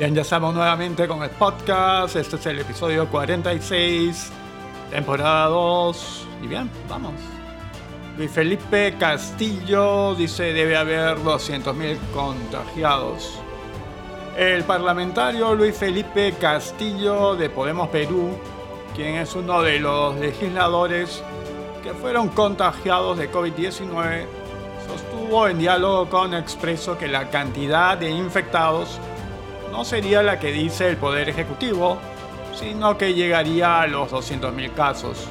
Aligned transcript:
Bien, 0.00 0.14
ya 0.14 0.22
estamos 0.22 0.54
nuevamente 0.54 1.06
con 1.06 1.22
el 1.22 1.28
podcast. 1.28 2.16
Este 2.16 2.36
es 2.36 2.46
el 2.46 2.60
episodio 2.60 3.06
46, 3.10 4.32
temporada 4.90 5.44
2. 5.48 6.26
Y 6.42 6.46
bien, 6.46 6.70
vamos. 6.88 7.12
Luis 8.16 8.30
Felipe 8.30 8.94
Castillo 8.98 10.14
dice 10.14 10.54
debe 10.54 10.78
haber 10.78 11.18
200.000 11.18 11.98
contagiados. 12.14 13.42
El 14.38 14.64
parlamentario 14.64 15.54
Luis 15.54 15.76
Felipe 15.76 16.32
Castillo 16.40 17.36
de 17.36 17.50
Podemos 17.50 17.90
Perú, 17.90 18.30
quien 18.96 19.16
es 19.16 19.34
uno 19.34 19.60
de 19.60 19.80
los 19.80 20.16
legisladores 20.16 21.22
que 21.82 21.92
fueron 21.92 22.28
contagiados 22.28 23.18
de 23.18 23.30
COVID-19, 23.30 24.24
sostuvo 24.88 25.46
en 25.46 25.58
diálogo 25.58 26.08
con 26.08 26.32
Expreso 26.32 26.96
que 26.96 27.06
la 27.06 27.28
cantidad 27.28 27.98
de 27.98 28.08
infectados 28.08 28.98
no 29.70 29.84
sería 29.84 30.22
la 30.22 30.38
que 30.38 30.52
dice 30.52 30.88
el 30.88 30.96
Poder 30.96 31.28
Ejecutivo, 31.28 31.98
sino 32.54 32.98
que 32.98 33.14
llegaría 33.14 33.80
a 33.80 33.86
los 33.86 34.10
200.000 34.10 34.74
casos. 34.74 35.28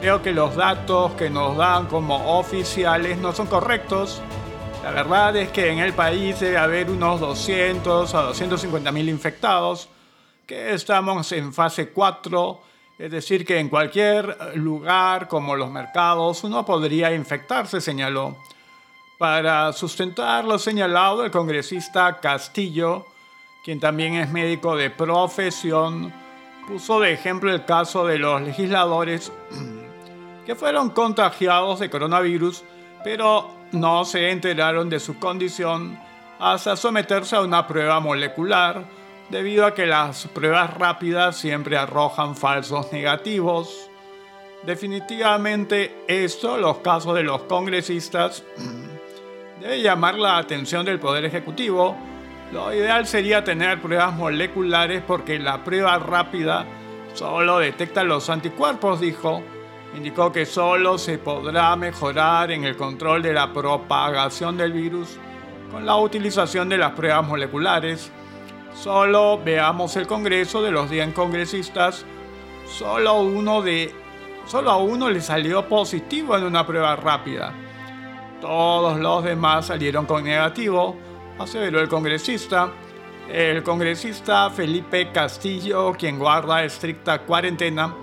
Creo 0.00 0.22
que 0.22 0.32
los 0.32 0.56
datos 0.56 1.12
que 1.12 1.28
nos 1.30 1.56
dan 1.56 1.86
como 1.86 2.38
oficiales 2.38 3.18
no 3.18 3.32
son 3.32 3.46
correctos. 3.46 4.22
La 4.82 4.90
verdad 4.90 5.36
es 5.36 5.50
que 5.50 5.70
en 5.70 5.78
el 5.78 5.92
país 5.92 6.40
debe 6.40 6.56
haber 6.56 6.90
unos 6.90 7.20
200 7.20 8.14
a 8.14 8.22
250 8.22 8.92
mil 8.92 9.08
infectados, 9.10 9.88
que 10.46 10.72
estamos 10.72 11.30
en 11.32 11.52
fase 11.52 11.90
4, 11.90 12.60
es 12.98 13.10
decir, 13.10 13.44
que 13.44 13.58
en 13.58 13.68
cualquier 13.68 14.56
lugar 14.56 15.28
como 15.28 15.54
los 15.54 15.70
mercados 15.70 16.44
uno 16.44 16.64
podría 16.64 17.14
infectarse, 17.14 17.80
señaló. 17.80 18.36
Para 19.18 19.72
sustentar 19.74 20.46
lo 20.46 20.58
señalado, 20.58 21.26
el 21.26 21.30
congresista 21.30 22.20
Castillo, 22.20 23.06
quien 23.64 23.80
también 23.80 24.14
es 24.14 24.30
médico 24.30 24.76
de 24.76 24.90
profesión, 24.90 26.12
puso 26.66 27.00
de 27.00 27.12
ejemplo 27.12 27.52
el 27.52 27.64
caso 27.64 28.06
de 28.06 28.18
los 28.18 28.40
legisladores 28.42 29.32
que 30.46 30.54
fueron 30.54 30.90
contagiados 30.90 31.80
de 31.80 31.90
coronavirus, 31.90 32.64
pero 33.04 33.50
no 33.72 34.04
se 34.04 34.30
enteraron 34.30 34.88
de 34.88 35.00
su 35.00 35.18
condición 35.18 35.98
hasta 36.38 36.74
someterse 36.74 37.36
a 37.36 37.42
una 37.42 37.66
prueba 37.66 38.00
molecular, 38.00 38.84
debido 39.28 39.66
a 39.66 39.74
que 39.74 39.86
las 39.86 40.26
pruebas 40.28 40.74
rápidas 40.74 41.36
siempre 41.36 41.76
arrojan 41.76 42.34
falsos 42.34 42.90
negativos. 42.92 43.90
Definitivamente 44.64 46.04
esto, 46.08 46.56
los 46.56 46.78
casos 46.78 47.14
de 47.14 47.22
los 47.22 47.42
congresistas, 47.42 48.42
debe 49.60 49.82
llamar 49.82 50.18
la 50.18 50.38
atención 50.38 50.84
del 50.84 50.98
Poder 50.98 51.26
Ejecutivo. 51.26 51.96
Lo 52.52 52.74
ideal 52.74 53.06
sería 53.06 53.44
tener 53.44 53.80
pruebas 53.80 54.14
moleculares 54.14 55.02
porque 55.06 55.38
la 55.38 55.62
prueba 55.62 55.98
rápida 55.98 56.66
solo 57.14 57.58
detecta 57.58 58.02
los 58.02 58.28
anticuerpos, 58.28 59.00
dijo 59.00 59.42
indicó 59.94 60.30
que 60.30 60.46
solo 60.46 60.98
se 60.98 61.18
podrá 61.18 61.74
mejorar 61.76 62.50
en 62.50 62.64
el 62.64 62.76
control 62.76 63.22
de 63.22 63.32
la 63.32 63.52
propagación 63.52 64.56
del 64.56 64.72
virus 64.72 65.18
con 65.70 65.84
la 65.86 65.96
utilización 65.96 66.68
de 66.68 66.78
las 66.78 66.92
pruebas 66.92 67.26
moleculares. 67.26 68.10
Solo 68.74 69.40
veamos 69.44 69.96
el 69.96 70.06
Congreso 70.06 70.62
de 70.62 70.70
los 70.70 70.88
10 70.90 71.12
congresistas, 71.12 72.04
solo, 72.66 73.20
uno 73.20 73.62
de, 73.62 73.92
solo 74.46 74.70
a 74.70 74.76
uno 74.76 75.10
le 75.10 75.20
salió 75.20 75.68
positivo 75.68 76.36
en 76.36 76.44
una 76.44 76.66
prueba 76.66 76.94
rápida. 76.96 77.52
Todos 78.40 78.98
los 78.98 79.24
demás 79.24 79.66
salieron 79.66 80.06
con 80.06 80.24
negativo, 80.24 80.96
aseveró 81.40 81.80
el 81.80 81.88
congresista. 81.88 82.70
El 83.28 83.62
congresista 83.62 84.50
Felipe 84.50 85.10
Castillo, 85.12 85.92
quien 85.92 86.18
guarda 86.18 86.64
estricta 86.64 87.20
cuarentena, 87.20 87.94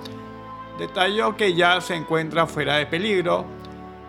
detalló 0.80 1.36
que 1.36 1.54
ya 1.54 1.82
se 1.82 1.96
encuentra 1.96 2.48
fuera 2.48 2.78
de 2.78 2.86
peligro 2.86 3.46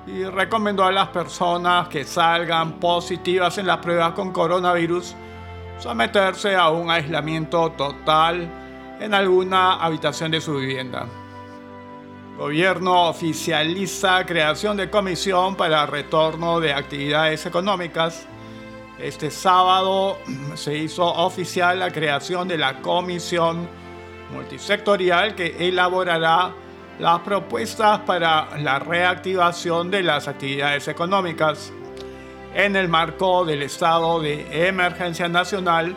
y 0.06 0.24
recomendó 0.24 0.84
a 0.84 0.92
las 0.92 1.08
personas 1.08 1.88
que 1.88 2.04
salgan 2.04 2.74
positivas 2.74 3.58
en 3.58 3.66
las 3.66 3.78
pruebas 3.78 4.12
con 4.12 4.32
coronavirus 4.32 5.14
someterse 5.78 6.56
a 6.56 6.70
un 6.70 6.90
aislamiento 6.90 7.70
total 7.72 8.48
en 9.00 9.14
alguna 9.14 9.74
habitación 9.74 10.30
de 10.30 10.40
su 10.40 10.56
vivienda. 10.56 11.06
Gobierno 12.36 13.08
oficializa 13.08 14.24
creación 14.24 14.76
de 14.76 14.90
comisión 14.90 15.56
para 15.56 15.86
retorno 15.86 16.60
de 16.60 16.72
actividades 16.72 17.46
económicas. 17.46 18.26
Este 18.98 19.30
sábado 19.30 20.18
se 20.54 20.76
hizo 20.76 21.04
oficial 21.06 21.78
la 21.78 21.92
creación 21.92 22.48
de 22.48 22.58
la 22.58 22.82
comisión 22.82 23.68
multisectorial 24.32 25.36
que 25.36 25.68
elaborará 25.68 26.52
las 26.98 27.20
propuestas 27.20 28.00
para 28.00 28.58
la 28.58 28.80
reactivación 28.80 29.90
de 29.92 30.02
las 30.02 30.26
actividades 30.26 30.88
económicas 30.88 31.72
en 32.54 32.74
el 32.74 32.88
marco 32.88 33.44
del 33.44 33.62
estado 33.62 34.20
de 34.20 34.66
emergencia 34.66 35.28
nacional 35.28 35.94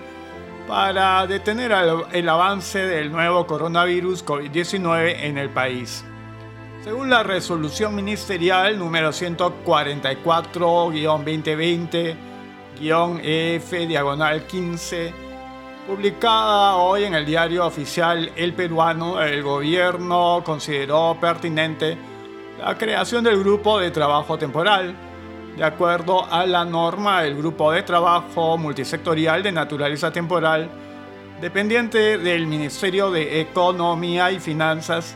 para 0.67 1.25
detener 1.25 1.71
el 2.11 2.29
avance 2.29 2.85
del 2.85 3.11
nuevo 3.11 3.47
coronavirus 3.47 4.23
COVID-19 4.23 5.23
en 5.23 5.39
el 5.39 5.49
país. 5.49 6.05
Según 6.83 7.09
la 7.09 7.23
resolución 7.23 7.95
ministerial 7.95 8.77
número 8.77 9.11
144-2020-EF 12.81 13.87
diagonal 13.87 14.47
15, 14.47 15.13
Publicada 15.87 16.75
hoy 16.75 17.05
en 17.05 17.15
el 17.15 17.25
diario 17.25 17.65
oficial 17.65 18.31
El 18.35 18.53
Peruano, 18.53 19.21
el 19.21 19.41
gobierno 19.41 20.41
consideró 20.45 21.17
pertinente 21.19 21.97
la 22.59 22.77
creación 22.77 23.23
del 23.23 23.39
grupo 23.39 23.79
de 23.79 23.89
trabajo 23.89 24.37
temporal. 24.37 24.95
De 25.57 25.63
acuerdo 25.63 26.25
a 26.31 26.45
la 26.45 26.65
norma, 26.65 27.25
el 27.25 27.35
grupo 27.35 27.71
de 27.71 27.81
trabajo 27.83 28.57
multisectorial 28.57 29.41
de 29.43 29.51
naturaleza 29.51 30.11
temporal, 30.11 30.69
dependiente 31.41 32.19
del 32.19 32.45
Ministerio 32.45 33.09
de 33.11 33.41
Economía 33.41 34.31
y 34.31 34.39
Finanzas, 34.39 35.15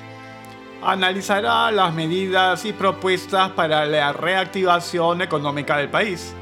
analizará 0.83 1.71
las 1.71 1.93
medidas 1.93 2.65
y 2.65 2.73
propuestas 2.73 3.51
para 3.51 3.85
la 3.85 4.13
reactivación 4.13 5.21
económica 5.21 5.77
del 5.77 5.89
país. 5.89 6.35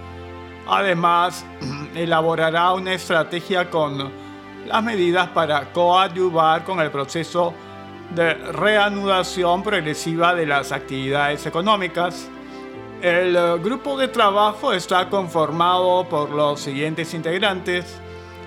Además, 0.68 1.46
elaborará 1.96 2.74
una 2.74 2.94
estrategia 2.94 3.70
con 3.70 4.12
las 4.66 4.84
medidas 4.84 5.30
para 5.30 5.72
coadyuvar 5.74 6.64
con 6.64 6.80
el 6.80 6.90
proceso 6.90 7.54
de 8.16 8.34
reanudación 8.34 9.64
progresiva 9.64 10.34
de 10.36 10.46
las 10.46 10.72
actividades 10.72 11.46
económicas. 11.46 12.30
El 13.02 13.34
grupo 13.60 13.98
de 13.98 14.08
trabajo 14.08 14.72
está 14.72 15.10
conformado 15.10 16.08
por 16.08 16.30
los 16.30 16.62
siguientes 16.62 17.14
integrantes, 17.14 18.00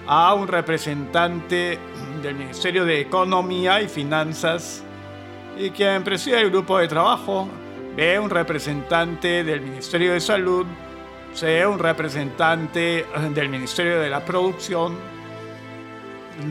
a 0.06 0.34
un 0.34 0.48
representante 0.48 1.78
del 2.22 2.34
Ministerio 2.36 2.84
de 2.84 3.00
Economía 3.00 3.80
y 3.82 3.88
Finanzas 3.88 4.82
y 5.58 5.70
quien 5.70 6.04
preside 6.04 6.40
el 6.40 6.50
grupo 6.50 6.78
de 6.78 6.88
trabajo, 6.88 7.48
B, 7.96 8.18
un 8.18 8.30
representante 8.30 9.42
del 9.42 9.62
Ministerio 9.62 10.12
de 10.12 10.20
Salud, 10.20 10.66
sea 11.36 11.68
un 11.68 11.78
representante 11.78 13.04
del 13.34 13.50
Ministerio 13.50 14.00
de 14.00 14.08
la 14.08 14.24
Producción, 14.24 14.96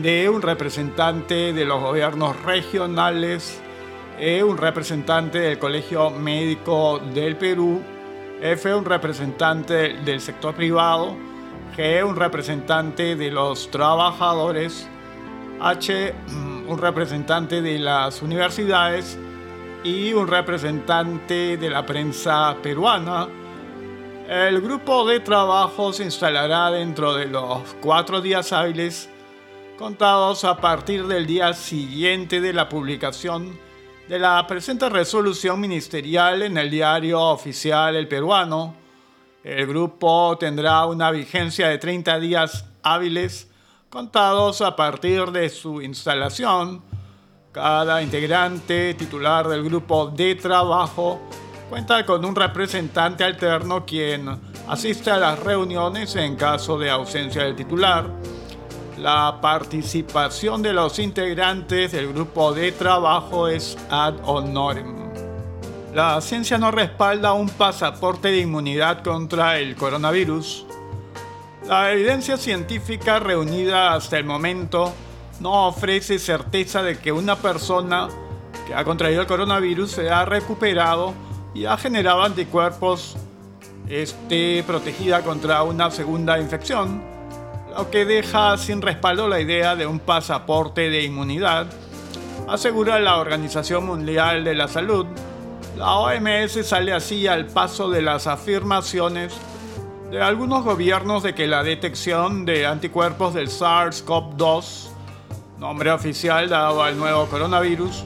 de 0.00 0.28
un 0.30 0.40
representante 0.42 1.52
de 1.52 1.64
los 1.64 1.80
gobiernos 1.80 2.40
regionales, 2.44 3.60
E, 4.16 4.44
un 4.44 4.56
representante 4.56 5.40
del 5.40 5.58
Colegio 5.58 6.10
Médico 6.10 7.00
del 7.12 7.36
Perú, 7.36 7.82
F, 8.40 8.74
un 8.74 8.84
representante 8.84 9.94
del 10.04 10.20
sector 10.20 10.54
privado, 10.54 11.16
G, 11.76 12.02
un 12.06 12.14
representante 12.14 13.16
de 13.16 13.30
los 13.32 13.68
trabajadores, 13.72 14.88
H, 15.60 16.14
un 16.68 16.78
representante 16.78 17.60
de 17.60 17.80
las 17.80 18.22
universidades 18.22 19.18
y 19.82 20.12
un 20.12 20.28
representante 20.28 21.56
de 21.56 21.70
la 21.70 21.84
prensa 21.84 22.56
peruana, 22.62 23.28
el 24.28 24.60
grupo 24.60 25.06
de 25.06 25.20
trabajo 25.20 25.92
se 25.92 26.02
instalará 26.02 26.70
dentro 26.72 27.14
de 27.14 27.26
los 27.26 27.62
cuatro 27.80 28.20
días 28.20 28.52
hábiles 28.52 29.08
contados 29.78 30.42
a 30.44 30.56
partir 30.56 31.06
del 31.06 31.26
día 31.26 31.52
siguiente 31.54 32.40
de 32.40 32.52
la 32.52 32.68
publicación 32.68 33.56
de 34.08 34.18
la 34.18 34.44
presente 34.46 34.88
resolución 34.88 35.60
ministerial 35.60 36.42
en 36.42 36.58
el 36.58 36.70
diario 36.70 37.20
oficial 37.20 37.94
El 37.94 38.08
Peruano. 38.08 38.74
El 39.44 39.66
grupo 39.66 40.36
tendrá 40.38 40.86
una 40.86 41.12
vigencia 41.12 41.68
de 41.68 41.78
30 41.78 42.18
días 42.18 42.64
hábiles 42.82 43.48
contados 43.90 44.60
a 44.60 44.74
partir 44.74 45.26
de 45.30 45.48
su 45.50 45.82
instalación. 45.82 46.82
Cada 47.52 48.02
integrante 48.02 48.94
titular 48.94 49.46
del 49.46 49.62
grupo 49.62 50.08
de 50.08 50.34
trabajo 50.34 51.20
cuenta 51.68 52.06
con 52.06 52.24
un 52.24 52.34
representante 52.34 53.24
alterno 53.24 53.84
quien 53.84 54.28
asiste 54.68 55.10
a 55.10 55.16
las 55.16 55.38
reuniones 55.38 56.14
en 56.16 56.36
caso 56.36 56.78
de 56.78 56.90
ausencia 56.90 57.42
del 57.42 57.56
titular. 57.56 58.06
la 58.98 59.40
participación 59.42 60.62
de 60.62 60.72
los 60.72 60.98
integrantes 60.98 61.92
del 61.92 62.14
grupo 62.14 62.54
de 62.54 62.72
trabajo 62.72 63.46
es 63.46 63.76
ad 63.90 64.14
honorem. 64.24 64.96
La 65.92 66.18
ciencia 66.22 66.56
no 66.56 66.70
respalda 66.70 67.34
un 67.34 67.50
pasaporte 67.50 68.28
de 68.28 68.38
inmunidad 68.38 69.02
contra 69.02 69.58
el 69.58 69.76
coronavirus. 69.76 70.64
La 71.66 71.92
evidencia 71.92 72.38
científica 72.38 73.18
reunida 73.18 73.92
hasta 73.92 74.16
el 74.16 74.24
momento 74.24 74.94
no 75.40 75.68
ofrece 75.68 76.18
certeza 76.18 76.82
de 76.82 76.98
que 76.98 77.12
una 77.12 77.36
persona 77.36 78.08
que 78.66 78.74
ha 78.74 78.82
contraído 78.82 79.20
el 79.20 79.26
coronavirus 79.26 79.90
se 79.90 80.08
ha 80.10 80.24
recuperado 80.24 81.12
y 81.56 81.64
ha 81.64 81.78
generado 81.78 82.22
anticuerpos 82.22 83.16
esté 83.88 84.62
protegida 84.66 85.22
contra 85.22 85.62
una 85.62 85.90
segunda 85.90 86.38
infección, 86.38 87.02
lo 87.74 87.90
que 87.90 88.04
deja 88.04 88.58
sin 88.58 88.82
respaldo 88.82 89.26
la 89.26 89.40
idea 89.40 89.74
de 89.74 89.86
un 89.86 89.98
pasaporte 89.98 90.90
de 90.90 91.04
inmunidad, 91.04 91.66
asegura 92.46 92.98
la 92.98 93.16
Organización 93.16 93.86
Mundial 93.86 94.44
de 94.44 94.54
la 94.54 94.68
Salud. 94.68 95.06
La 95.78 95.94
OMS 95.94 96.66
sale 96.66 96.92
así 96.92 97.26
al 97.26 97.46
paso 97.46 97.88
de 97.88 98.02
las 98.02 98.26
afirmaciones 98.26 99.32
de 100.10 100.20
algunos 100.20 100.62
gobiernos 100.62 101.22
de 101.22 101.34
que 101.34 101.46
la 101.46 101.62
detección 101.62 102.44
de 102.44 102.66
anticuerpos 102.66 103.32
del 103.32 103.48
SARS-CoV-2, 103.48 104.88
nombre 105.58 105.90
oficial 105.90 106.50
dado 106.50 106.82
al 106.82 106.98
nuevo 106.98 107.26
coronavirus, 107.26 108.04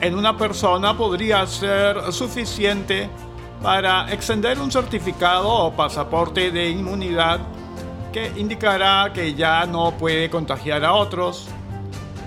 en 0.00 0.14
una 0.14 0.36
persona 0.36 0.96
podría 0.96 1.46
ser 1.46 2.12
suficiente 2.12 3.10
para 3.62 4.12
extender 4.12 4.60
un 4.60 4.70
certificado 4.70 5.48
o 5.48 5.72
pasaporte 5.72 6.50
de 6.52 6.70
inmunidad 6.70 7.40
que 8.12 8.32
indicará 8.36 9.12
que 9.12 9.34
ya 9.34 9.66
no 9.66 9.92
puede 9.92 10.30
contagiar 10.30 10.84
a 10.84 10.92
otros. 10.92 11.48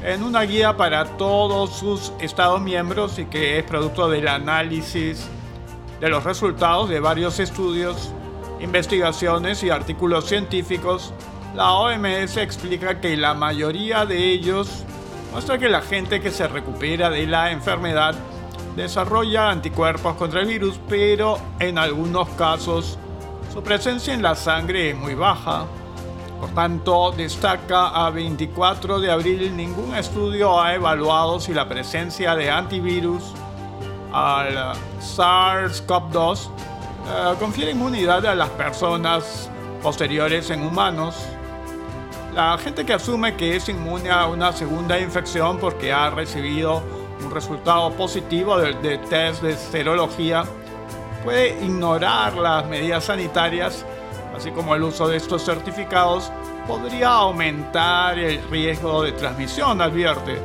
En 0.04 0.24
una 0.24 0.42
guía 0.42 0.76
para 0.76 1.06
todos 1.06 1.78
sus 1.78 2.12
estados 2.20 2.60
miembros 2.60 3.18
y 3.20 3.26
que 3.26 3.60
es 3.60 3.64
producto 3.64 4.10
del 4.10 4.28
análisis 4.28 5.28
de 6.00 6.10
los 6.10 6.24
resultados 6.24 6.90
de 6.90 7.00
varios 7.00 7.40
estudios, 7.40 8.12
investigaciones 8.60 9.64
y 9.64 9.70
artículos 9.70 10.26
científicos, 10.26 11.14
la 11.56 11.72
OMS 11.72 12.38
explica 12.38 13.00
que 13.00 13.16
la 13.16 13.34
mayoría 13.34 14.06
de 14.06 14.32
ellos 14.32 14.84
muestra 15.32 15.58
que 15.58 15.70
la 15.70 15.82
gente 15.82 16.22
que 16.22 16.32
se 16.32 16.48
recupera 16.48 17.10
de 17.10 17.26
la 17.26 17.52
enfermedad 17.52 18.16
desarrolla 18.76 19.50
anticuerpos 19.50 20.16
contra 20.16 20.42
el 20.42 20.48
virus, 20.48 20.80
pero 20.88 21.40
en 21.60 21.78
algunos 21.78 22.30
casos 22.30 22.98
su 23.54 23.62
presencia 23.64 24.14
en 24.14 24.22
la 24.22 24.36
sangre 24.36 24.92
es 24.92 24.96
muy 24.96 25.16
baja. 25.16 25.66
Por 26.40 26.50
tanto, 26.52 27.12
destaca 27.12 27.90
a 27.90 28.10
24 28.10 29.00
de 29.00 29.12
abril, 29.12 29.56
ningún 29.56 29.96
estudio 29.96 30.60
ha 30.60 30.74
evaluado 30.74 31.40
si 31.40 31.54
la 31.54 31.68
presencia 31.68 32.36
de 32.36 32.50
antivirus 32.50 33.34
al 34.12 34.74
SARS-CoV-2 35.00 36.48
eh, 36.48 37.36
confiere 37.40 37.72
inmunidad 37.72 38.26
a 38.26 38.36
las 38.36 38.50
personas 38.50 39.50
posteriores 39.82 40.50
en 40.50 40.64
humanos. 40.64 41.16
La 42.34 42.58
gente 42.58 42.86
que 42.86 42.94
asume 42.94 43.36
que 43.36 43.58
es 43.58 43.68
inmune 43.68 44.10
a 44.10 44.28
una 44.28 44.54
segunda 44.54 44.98
infección 44.98 45.58
porque 45.58 45.92
ha 45.92 46.10
recibido 46.12 46.82
un 47.22 47.30
resultado 47.30 47.92
positivo 47.92 48.58
de, 48.58 48.98
test 49.10 49.44
de 49.44 49.56
serología 49.58 50.46
puede 51.26 51.50
ignorar 51.62 52.34
las 52.36 52.66
medidas 52.68 53.04
sanitarias, 53.04 53.86
así 54.34 54.50
como 54.52 54.76
el 54.76 54.84
uso 54.84 55.10
de 55.10 55.18
estos 55.18 55.44
certificados 55.44 56.32
podría 56.68 57.10
aumentar 57.10 58.18
el 58.18 58.42
riesgo 58.50 59.04
de 59.04 59.12
transmisión, 59.12 59.82
advierte. 59.82 60.40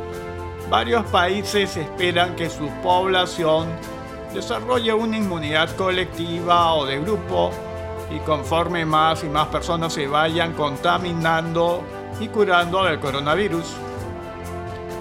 Varios 0.69 1.05
países 1.07 1.77
esperan 1.77 2.35
que 2.35 2.51
su 2.51 2.69
población 2.83 3.69
desarrolle 4.35 4.93
una 4.93 5.19
inmunidad 5.19 5.71
colectiva 5.77 6.75
o 6.75 6.85
de 6.85 6.99
grupo 6.99 7.53
y 8.11 8.19
conforme 8.21 8.85
más 8.85 9.25
y 9.25 9.29
más 9.29 9.49
personas 9.49 9.93
se 9.93 10.07
vayan 10.07 10.53
contaminando 10.53 11.83
y 12.21 12.29
curando 12.29 12.85
del 12.85 13.01
coronavirus. 13.01 13.67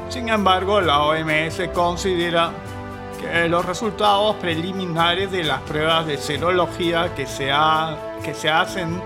Sin 0.09 0.29
embargo, 0.29 0.81
la 0.81 1.01
OMS 1.03 1.69
considera 1.73 2.51
que 3.19 3.47
los 3.47 3.65
resultados 3.65 4.35
preliminares 4.37 5.31
de 5.31 5.43
las 5.43 5.61
pruebas 5.61 6.05
de 6.07 6.17
serología 6.17 7.13
que 7.15 7.25
se, 7.25 7.51
hacen 7.51 9.01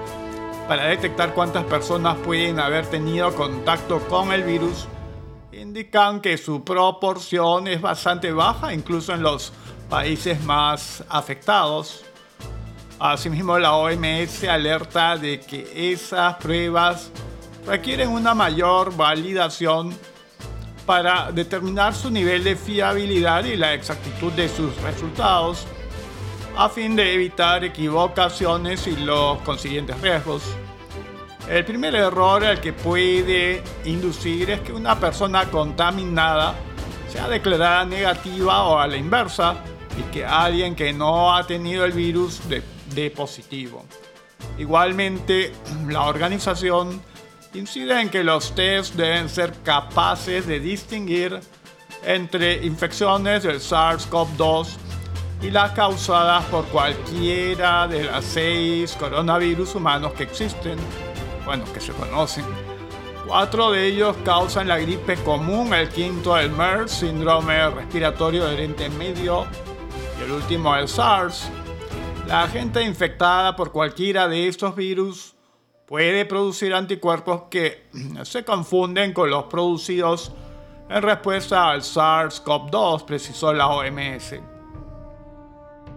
para 0.68 0.86
detectar 0.86 1.34
cuántas 1.34 1.64
personas 1.66 2.18
pueden 2.18 2.60
haber 2.60 2.86
tenido 2.88 3.34
contacto 3.34 4.00
con 4.08 4.32
el 4.32 4.44
virus 4.44 4.88
indican 5.52 6.22
que 6.22 6.38
su 6.38 6.64
proporción 6.64 7.68
es 7.68 7.82
bastante 7.82 8.32
baja, 8.32 8.74
incluso 8.74 9.14
en 9.14 9.24
los 9.24 9.52
países 9.90 10.42
más 10.44 11.04
afectados. 11.10 12.06
Asimismo, 13.00 13.58
la 13.58 13.76
OMS 13.76 14.44
alerta 14.44 15.16
de 15.16 15.40
que 15.40 15.94
esas 15.94 16.36
pruebas 16.36 17.10
requieren 17.66 18.10
una 18.10 18.36
mayor 18.36 18.94
validación 18.94 19.98
para 20.86 21.32
determinar 21.32 21.96
su 21.96 22.12
nivel 22.12 22.44
de 22.44 22.58
fiabilidad 22.58 23.46
y 23.46 23.56
la 23.56 23.74
exactitud 23.74 24.34
de 24.34 24.50
sus 24.50 24.76
resultados, 24.82 25.66
a 26.58 26.68
fin 26.68 26.98
de 26.98 27.14
evitar 27.14 27.64
equivocaciones 27.64 28.86
y 28.86 28.98
los 28.98 29.40
consiguientes 29.44 29.98
riesgos. 30.02 30.44
El 31.48 31.64
primer 31.64 31.96
error 31.96 32.44
al 32.44 32.60
que 32.60 32.74
puede 32.74 33.64
inducir 33.86 34.50
es 34.50 34.60
que 34.60 34.74
una 34.74 35.00
persona 35.00 35.46
contaminada 35.46 36.54
sea 37.08 37.30
declarada 37.30 37.86
negativa 37.86 38.64
o 38.64 38.78
a 38.78 38.88
la 38.88 38.98
inversa 38.98 39.56
y 39.98 40.02
que 40.12 40.26
alguien 40.26 40.76
que 40.76 40.92
no 40.92 41.34
ha 41.34 41.48
tenido 41.48 41.86
el 41.86 41.94
virus 41.94 42.48
de 42.50 42.62
de 42.94 43.12
positivo. 43.12 43.86
Igualmente, 44.58 45.52
la 45.88 46.04
organización 46.04 47.02
incide 47.54 48.00
en 48.00 48.10
que 48.10 48.24
los 48.24 48.54
test 48.56 48.96
deben 48.96 49.30
ser 49.30 49.54
capaces 49.64 50.46
de 50.48 50.60
distinguir 50.60 51.40
entre 52.04 52.66
infecciones 52.66 53.44
del 53.44 53.60
SARS-CoV-2 53.60 54.68
y 55.42 55.50
las 55.52 55.72
causadas 55.72 56.44
por 56.46 56.66
cualquiera 56.66 57.88
de 57.88 58.04
las 58.04 58.26
seis 58.26 58.96
coronavirus 59.00 59.76
humanos 59.76 60.14
que 60.14 60.24
existen, 60.24 60.78
bueno, 61.46 61.64
que 61.74 61.80
se 61.80 61.94
conocen. 61.94 62.46
Cuatro 63.26 63.72
de 63.72 63.88
ellos 63.88 64.16
causan 64.26 64.68
la 64.68 64.80
gripe 64.80 65.16
común, 65.18 65.74
el 65.74 65.90
quinto 65.90 66.38
el 66.38 66.52
MERS, 66.52 66.92
síndrome 66.92 67.70
respiratorio 67.70 68.46
de 68.46 68.56
Oriente 68.56 68.90
Medio, 68.90 69.46
y 70.20 70.24
el 70.24 70.32
último 70.32 70.76
el 70.76 70.88
SARS, 70.88 71.50
la 72.30 72.48
gente 72.48 72.84
infectada 72.84 73.56
por 73.56 73.72
cualquiera 73.72 74.28
de 74.28 74.48
estos 74.48 74.76
virus 74.76 75.34
puede 75.88 76.26
producir 76.26 76.76
anticuerpos 76.76 77.46
que 77.50 77.90
se 78.24 78.46
confunden 78.46 79.14
con 79.14 79.32
los 79.32 79.46
producidos 79.46 80.32
en 80.90 81.02
respuesta 81.02 81.72
al 81.72 81.82
SARS-CoV-2, 81.82 83.06
precisó 83.06 83.52
la 83.52 83.70
OMS. 83.70 84.36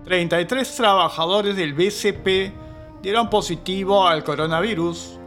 33 0.05 0.75
trabajadores 0.75 1.55
del 1.55 1.75
BCP 1.75 3.03
dieron 3.03 3.29
positivo 3.29 4.07
al 4.09 4.25
coronavirus. 4.25 5.19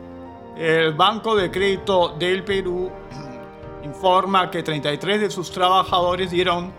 El 0.57 0.95
Banco 0.95 1.35
de 1.35 1.51
Crédito 1.51 2.15
del 2.17 2.43
Perú 2.43 2.91
informa 3.83 4.49
que 4.49 4.63
33 4.63 5.21
de 5.21 5.29
sus 5.29 5.51
trabajadores 5.51 6.31
dieron 6.31 6.73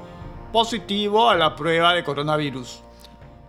positivo 0.52 1.30
a 1.30 1.36
la 1.36 1.54
prueba 1.54 1.94
de 1.94 2.02
coronavirus. 2.02 2.82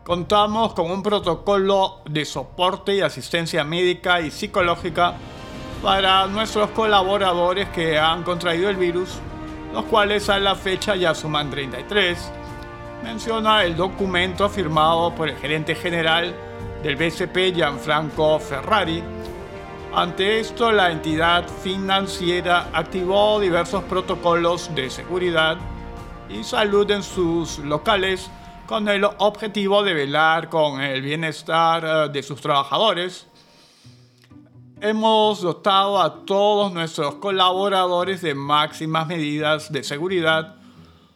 Contamos 0.07 0.73
con 0.73 0.89
un 0.89 1.03
protocolo 1.03 1.99
de 2.09 2.23
soporte 2.23 2.95
y 2.95 3.01
asistencia 3.01 3.65
médica 3.65 4.21
y 4.21 4.31
psicológica 4.31 5.15
para 5.83 6.25
nuestros 6.27 6.69
colaboradores 6.69 7.67
que 7.71 7.99
han 7.99 8.23
contraído 8.23 8.69
el 8.69 8.77
virus, 8.77 9.19
los 9.73 9.83
cuales 9.83 10.29
a 10.29 10.39
la 10.39 10.55
fecha 10.55 10.95
ya 10.95 11.13
suman 11.13 11.49
33. 11.49 12.31
Menciona 13.03 13.65
el 13.65 13.75
documento 13.75 14.47
firmado 14.47 15.13
por 15.13 15.27
el 15.27 15.35
gerente 15.35 15.75
general 15.75 16.33
del 16.83 16.95
BCP, 16.95 17.53
Gianfranco 17.53 18.39
Ferrari. 18.39 19.03
Ante 19.93 20.39
esto, 20.39 20.71
la 20.71 20.89
entidad 20.89 21.45
financiera 21.61 22.69
activó 22.71 23.41
diversos 23.41 23.83
protocolos 23.83 24.73
de 24.73 24.89
seguridad 24.89 25.57
y 26.29 26.45
salud 26.45 26.89
en 26.91 27.03
sus 27.03 27.59
locales 27.59 28.31
con 28.67 28.89
el 28.89 29.05
objetivo 29.05 29.81
de 29.81 29.93
velar 29.93 30.49
con 30.49 30.81
el 30.81 31.01
bienestar 31.01 31.83
eh, 31.85 32.11
de 32.11 32.21
sus 32.21 32.41
trabajadores. 32.41 33.25
Hemos 34.81 35.41
dotado 35.41 35.99
a 35.99 36.25
todos 36.25 36.73
nuestros 36.73 37.15
colaboradores 37.15 38.21
de 38.21 38.35
máximas 38.35 39.07
medidas 39.07 39.71
de 39.71 39.83
seguridad 39.83 40.55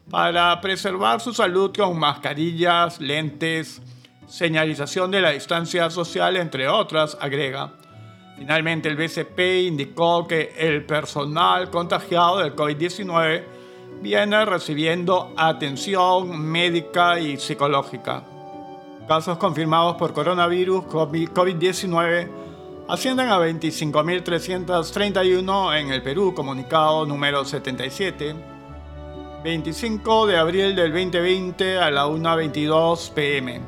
para 0.10 0.60
preservar 0.62 1.20
su 1.20 1.34
salud 1.34 1.72
con 1.76 2.00
mascarillas, 2.00 3.00
lentes, 3.00 3.82
señalización 4.28 5.12
de 5.12 5.22
la 5.22 5.32
distancia 5.32 5.90
social, 5.90 6.38
entre 6.38 6.68
otras, 6.70 7.18
agrega. 7.20 7.74
Finalmente, 8.38 8.90
el 8.90 8.96
BCP 8.96 9.68
indicó 9.68 10.26
que 10.26 10.56
el 10.58 10.86
personal 10.86 11.70
contagiado 11.70 12.40
del 12.40 12.56
COVID-19 12.56 13.61
viene 14.02 14.44
recibiendo 14.46 15.34
atención 15.38 16.42
médica 16.42 17.20
y 17.20 17.38
psicológica. 17.38 18.24
Casos 19.08 19.38
confirmados 19.38 19.96
por 19.98 20.14
coronavirus 20.14 20.86
COVID-19 20.86 22.28
ascienden 22.88 23.30
a 23.30 23.38
25.331 23.40 25.80
en 25.80 25.92
el 25.92 26.02
Perú, 26.02 26.34
comunicado 26.34 27.06
número 27.06 27.46
77. 27.46 28.36
25 29.44 30.28
de 30.28 30.38
abril 30.38 30.76
del 30.76 30.92
2020 30.92 31.80
a 31.80 31.90
la 31.90 32.06
1.22 32.06 33.10
pm. 33.12 33.60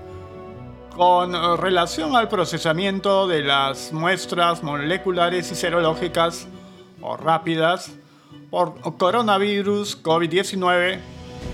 Con 0.95 1.57
relación 1.57 2.15
al 2.15 2.29
procesamiento 2.29 3.27
de 3.27 3.41
las 3.41 3.91
muestras 3.91 4.61
moleculares 4.61 5.51
y 5.51 5.55
serológicas 5.55 6.47
o 7.01 7.17
rápidas 7.17 7.91
por 8.53 8.73
coronavirus 8.97 10.01
COVID-19, 10.03 10.99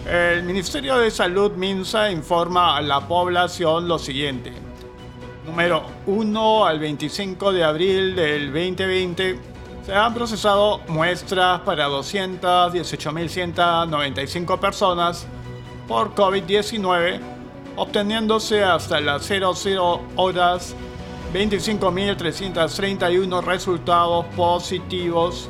el 0.05 0.43
Ministerio 0.43 0.97
de 0.97 1.09
Salud 1.09 1.53
MINSA 1.53 2.11
informa 2.11 2.75
a 2.75 2.81
la 2.81 3.07
población 3.07 3.87
lo 3.87 3.97
siguiente. 3.97 4.51
Número 5.45 5.81
1 6.07 6.65
al 6.65 6.77
25 6.77 7.53
de 7.53 7.63
abril 7.63 8.17
del 8.17 8.47
2020 8.47 9.39
se 9.85 9.93
han 9.93 10.13
procesado 10.13 10.81
muestras 10.89 11.61
para 11.61 11.87
218.195 11.87 14.59
personas 14.59 15.25
por 15.87 16.13
COVID-19, 16.13 17.21
obteniéndose 17.77 18.61
hasta 18.61 18.99
las 18.99 19.25
00 19.25 20.01
horas 20.17 20.75
25.331 21.33 23.41
resultados 23.41 24.25
positivos 24.35 25.49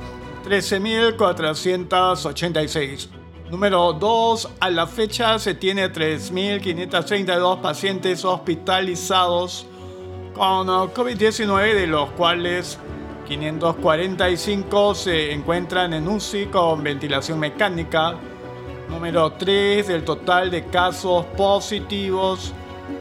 13.486. 0.46 3.19
Número 3.50 3.94
2. 3.94 4.50
A 4.60 4.70
la 4.70 4.86
fecha 4.86 5.40
se 5.40 5.56
tiene 5.56 5.92
3.532 5.92 7.62
pacientes 7.62 8.24
hospitalizados 8.24 9.66
con 10.36 10.68
COVID-19, 10.68 11.74
de 11.74 11.88
los 11.88 12.12
cuales 12.12 12.78
545 13.28 14.94
se 14.94 15.34
encuentran 15.34 15.96
en 15.96 16.08
UCI 16.08 16.46
con 16.46 16.84
ventilación 16.84 17.40
mecánica. 17.40 18.14
Número 18.88 19.32
3. 19.32 19.88
Del 19.88 20.04
total 20.04 20.52
de 20.52 20.66
casos 20.66 21.26
positivos 21.36 22.54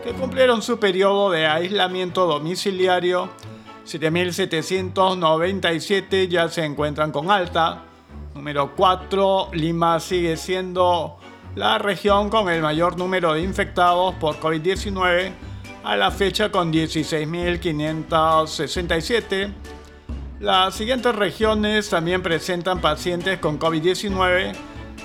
que 0.02 0.12
cumplieron 0.12 0.62
su 0.62 0.78
periodo 0.78 1.30
de 1.30 1.46
aislamiento 1.46 2.24
domiciliario, 2.26 3.28
7.797 3.86 6.26
ya 6.26 6.48
se 6.48 6.64
encuentran 6.64 7.12
con 7.12 7.30
alta. 7.30 7.84
Número 8.38 8.74
4, 8.76 9.50
Lima 9.54 9.98
sigue 9.98 10.36
siendo 10.36 11.16
la 11.56 11.76
región 11.76 12.30
con 12.30 12.48
el 12.48 12.62
mayor 12.62 12.96
número 12.96 13.34
de 13.34 13.42
infectados 13.42 14.14
por 14.14 14.38
COVID-19 14.38 15.32
a 15.82 15.96
la 15.96 16.12
fecha 16.12 16.52
con 16.52 16.72
16.567. 16.72 19.52
Las 20.38 20.76
siguientes 20.76 21.16
regiones 21.16 21.90
también 21.90 22.22
presentan 22.22 22.80
pacientes 22.80 23.40
con 23.40 23.58
COVID-19. 23.58 24.52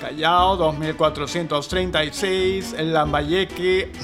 Callao 0.00 0.56
2.436, 0.56 2.80
Lambayeque 2.84 3.90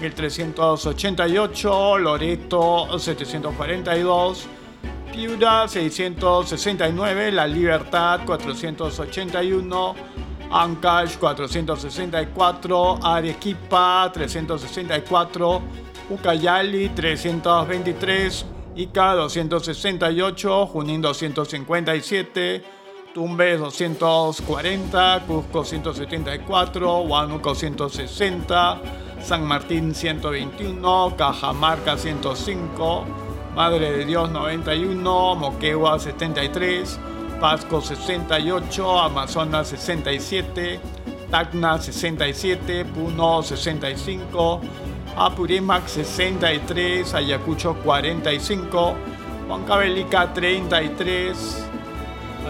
1.388, 0.00 1.98
Loreto 1.98 2.96
742, 2.96 4.46
Piura 5.16 5.66
669, 5.66 7.32
La 7.32 7.46
Libertad 7.46 8.20
481, 8.26 9.94
Ancash 10.50 11.16
464, 11.16 12.98
Arequipa 13.02 14.10
364, 14.12 15.62
Ucayali 16.10 16.90
323, 16.90 18.44
Ica 18.76 19.14
268, 19.14 20.66
Junín 20.66 21.00
257, 21.00 22.62
Tumbes 23.14 23.58
240, 23.58 25.22
Cusco 25.26 25.64
174, 25.64 27.00
Huánuco 27.00 27.54
160, 27.54 28.80
San 29.22 29.46
Martín 29.46 29.94
121, 29.94 31.16
Cajamarca 31.16 31.96
105, 31.96 33.25
Madre 33.56 33.90
de 33.90 34.04
Dios 34.04 34.30
91, 34.30 35.34
Moquegua 35.34 35.98
73, 35.98 37.00
Pasco 37.40 37.80
68, 37.80 39.00
Amazonas 39.00 39.68
67, 39.68 40.78
Tacna 41.30 41.78
67, 41.80 42.84
Puno 42.84 43.42
65, 43.42 44.60
Apurímac 45.16 45.88
63, 45.88 47.14
Ayacucho 47.14 47.76
45, 47.76 48.94
Huancavelica 49.48 50.34
33. 50.34 51.64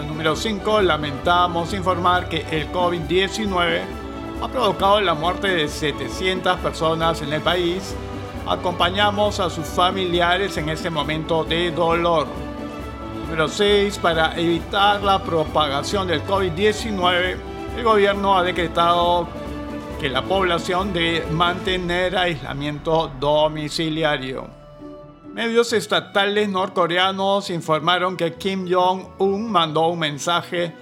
El 0.01 0.07
número 0.07 0.35
5, 0.35 0.81
lamentamos 0.81 1.73
informar 1.73 2.27
que 2.27 2.45
el 2.51 2.69
COVID-19 2.73 3.79
ha 4.43 4.47
provocado 4.49 4.99
la 4.99 5.13
muerte 5.13 5.47
de 5.47 5.69
700 5.69 6.57
personas 6.57 7.21
en 7.21 7.31
el 7.31 7.41
país 7.41 7.95
acompañamos 8.49 9.39
a 9.39 9.49
sus 9.49 9.65
familiares 9.65 10.57
en 10.57 10.69
este 10.69 10.89
momento 10.89 11.43
de 11.43 11.71
dolor. 11.71 12.27
Número 13.21 13.47
6. 13.47 13.97
Para 13.99 14.39
evitar 14.39 15.03
la 15.03 15.21
propagación 15.21 16.07
del 16.07 16.23
COVID-19, 16.23 17.37
el 17.77 17.83
gobierno 17.83 18.37
ha 18.37 18.43
decretado 18.43 19.27
que 19.99 20.09
la 20.09 20.23
población 20.23 20.93
debe 20.93 21.25
mantener 21.31 22.17
aislamiento 22.17 23.11
domiciliario. 23.19 24.47
Medios 25.33 25.73
estatales 25.73 26.49
norcoreanos 26.49 27.49
informaron 27.49 28.15
que 28.15 28.33
Kim 28.33 28.67
Jong-un 28.71 29.51
mandó 29.51 29.87
un 29.87 29.99
mensaje 29.99 30.73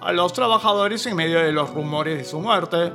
a 0.00 0.12
los 0.12 0.32
trabajadores 0.32 1.04
en 1.06 1.16
medio 1.16 1.40
de 1.40 1.52
los 1.52 1.70
rumores 1.70 2.18
de 2.18 2.24
su 2.24 2.38
muerte 2.38 2.92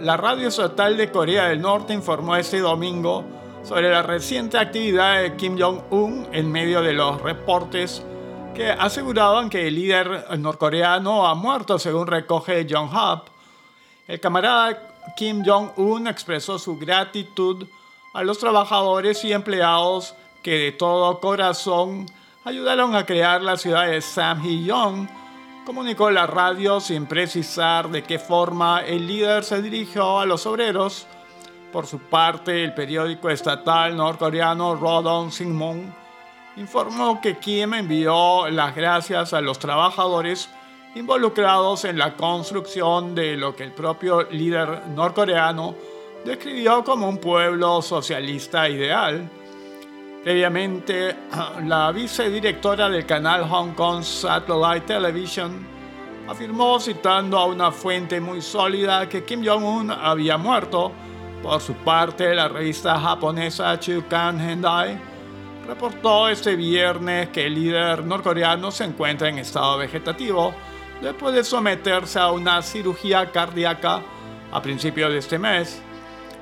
la 0.00 0.16
radio 0.16 0.48
estatal 0.48 0.96
de 0.96 1.10
Corea 1.10 1.48
del 1.48 1.60
Norte 1.60 1.94
informó 1.94 2.36
este 2.36 2.60
domingo 2.60 3.24
sobre 3.62 3.90
la 3.90 4.02
reciente 4.02 4.58
actividad 4.58 5.22
de 5.22 5.36
Kim 5.36 5.58
Jong-un 5.58 6.28
en 6.32 6.50
medio 6.50 6.82
de 6.82 6.92
los 6.92 7.20
reportes 7.22 8.02
que 8.54 8.70
aseguraban 8.70 9.50
que 9.50 9.66
el 9.66 9.74
líder 9.74 10.38
norcoreano 10.38 11.26
ha 11.26 11.34
muerto, 11.34 11.78
según 11.78 12.06
recoge 12.06 12.66
John 12.68 12.88
Hub. 12.88 13.22
El 14.06 14.20
camarada 14.20 15.12
Kim 15.16 15.42
Jong-un 15.44 16.06
expresó 16.06 16.58
su 16.58 16.78
gratitud 16.78 17.66
a 18.12 18.22
los 18.22 18.38
trabajadores 18.38 19.24
y 19.24 19.32
empleados 19.32 20.14
que 20.42 20.58
de 20.58 20.72
todo 20.72 21.20
corazón 21.20 22.06
ayudaron 22.44 22.94
a 22.94 23.06
crear 23.06 23.42
la 23.42 23.56
ciudad 23.56 23.86
de 23.86 24.00
Samhae-yong 24.00 25.08
comunicó 25.64 26.10
la 26.10 26.26
radio 26.26 26.78
sin 26.78 27.06
precisar 27.06 27.88
de 27.88 28.02
qué 28.02 28.18
forma 28.18 28.82
el 28.82 29.06
líder 29.06 29.44
se 29.44 29.62
dirigió 29.62 30.20
a 30.20 30.26
los 30.26 30.46
obreros. 30.46 31.06
Por 31.72 31.86
su 31.86 31.98
parte, 31.98 32.62
el 32.62 32.74
periódico 32.74 33.30
estatal 33.30 33.96
norcoreano 33.96 34.76
Rodon 34.76 35.32
Sinmun 35.32 35.92
informó 36.56 37.20
que 37.20 37.38
Kim 37.38 37.74
envió 37.74 38.48
las 38.48 38.76
gracias 38.76 39.32
a 39.32 39.40
los 39.40 39.58
trabajadores 39.58 40.48
involucrados 40.94 41.84
en 41.84 41.98
la 41.98 42.14
construcción 42.14 43.14
de 43.14 43.36
lo 43.36 43.56
que 43.56 43.64
el 43.64 43.72
propio 43.72 44.22
líder 44.30 44.86
norcoreano 44.88 45.74
describió 46.24 46.84
como 46.84 47.08
un 47.08 47.18
pueblo 47.18 47.82
socialista 47.82 48.68
ideal. 48.68 49.28
Previamente, 50.24 51.14
la 51.66 51.92
vicedirectora 51.92 52.88
del 52.88 53.04
canal 53.04 53.44
Hong 53.44 53.74
Kong 53.74 54.02
Satellite 54.02 54.86
Television 54.86 55.66
afirmó 56.26 56.80
citando 56.80 57.36
a 57.36 57.44
una 57.44 57.70
fuente 57.70 58.18
muy 58.22 58.40
sólida 58.40 59.06
que 59.06 59.22
Kim 59.22 59.44
Jong-un 59.44 59.90
había 59.90 60.38
muerto. 60.38 60.92
Por 61.42 61.60
su 61.60 61.74
parte, 61.74 62.34
la 62.34 62.48
revista 62.48 62.98
japonesa 62.98 63.78
Chukan 63.78 64.40
Hendai 64.40 64.98
reportó 65.68 66.28
este 66.28 66.56
viernes 66.56 67.28
que 67.28 67.44
el 67.44 67.54
líder 67.54 68.02
norcoreano 68.02 68.70
se 68.70 68.84
encuentra 68.84 69.28
en 69.28 69.38
estado 69.38 69.76
vegetativo 69.76 70.54
después 71.02 71.34
de 71.34 71.44
someterse 71.44 72.18
a 72.18 72.30
una 72.30 72.62
cirugía 72.62 73.30
cardíaca 73.30 74.00
a 74.50 74.62
principios 74.62 75.12
de 75.12 75.18
este 75.18 75.38
mes. 75.38 75.82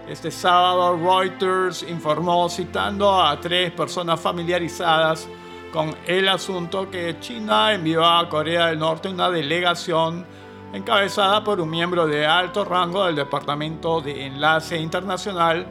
Este 0.08 0.32
sábado 0.32 0.96
Reuters 0.96 1.84
informó 1.84 2.48
citando 2.48 3.22
a 3.22 3.40
tres 3.40 3.70
personas 3.70 4.20
familiarizadas 4.20 5.28
con 5.72 5.94
el 6.06 6.28
asunto 6.28 6.90
que 6.90 7.18
China 7.20 7.72
envió 7.72 8.04
a 8.04 8.28
Corea 8.28 8.66
del 8.66 8.80
Norte 8.80 9.08
una 9.08 9.30
delegación 9.30 10.26
encabezada 10.72 11.44
por 11.44 11.60
un 11.60 11.70
miembro 11.70 12.06
de 12.06 12.26
alto 12.26 12.64
rango 12.64 13.06
del 13.06 13.14
Departamento 13.14 14.00
de 14.00 14.26
Enlace 14.26 14.76
Internacional 14.76 15.66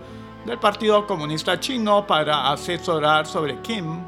del 0.45 0.57
Partido 0.57 1.05
Comunista 1.05 1.59
Chino 1.59 2.07
para 2.07 2.51
asesorar 2.51 3.27
sobre 3.27 3.59
Kim. 3.61 3.99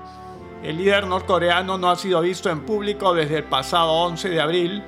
El 0.63 0.77
líder 0.77 1.05
norcoreano 1.05 1.77
no 1.77 1.89
ha 1.89 1.97
sido 1.97 2.21
visto 2.21 2.49
en 2.49 2.61
público 2.61 3.13
desde 3.13 3.39
el 3.39 3.43
pasado 3.43 3.91
11 3.91 4.29
de 4.29 4.41
abril, 4.41 4.83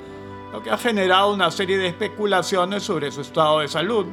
lo 0.53 0.63
que 0.63 0.71
ha 0.71 0.77
generado 0.77 1.33
una 1.33 1.51
serie 1.51 1.77
de 1.77 1.87
especulaciones 1.87 2.83
sobre 2.83 3.11
su 3.11 3.21
estado 3.21 3.59
de 3.59 3.67
salud. 3.67 4.05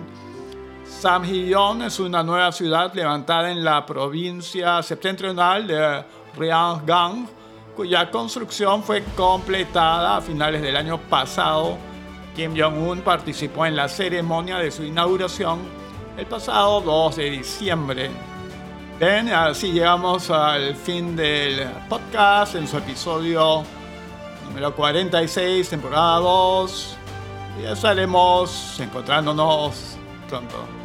Samhyeon 1.00 1.82
es 1.82 1.98
una 1.98 2.22
nueva 2.22 2.52
ciudad 2.52 2.94
levantada 2.94 3.50
en 3.50 3.64
la 3.64 3.84
provincia 3.84 4.80
septentrional 4.82 5.66
de 5.66 6.04
Ryanggang, 6.36 7.28
cuya 7.74 8.08
construcción 8.08 8.84
fue 8.84 9.02
completada 9.16 10.18
a 10.18 10.20
finales 10.20 10.62
del 10.62 10.76
año 10.76 10.98
pasado. 10.98 11.76
Kim 12.36 12.54
Jong-un 12.56 13.00
participó 13.00 13.66
en 13.66 13.74
la 13.74 13.88
ceremonia 13.88 14.58
de 14.58 14.70
su 14.70 14.84
inauguración 14.84 15.60
el 16.16 16.26
pasado 16.26 16.80
2 16.80 17.16
de 17.16 17.30
diciembre. 17.30 18.10
Bien, 19.00 19.28
así 19.30 19.72
llegamos 19.72 20.30
al 20.30 20.76
fin 20.76 21.16
del 21.16 21.68
podcast 21.88 22.54
en 22.54 22.68
su 22.68 22.78
episodio 22.78 23.64
número 24.46 24.72
46, 24.74 25.68
temporada 25.68 26.18
2. 26.18 26.96
Y 27.60 27.64
estaremos 27.64 28.78
encontrándonos 28.78 29.96
pronto. 30.28 30.81